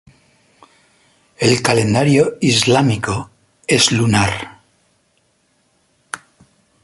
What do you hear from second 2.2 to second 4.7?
islámico es lunar.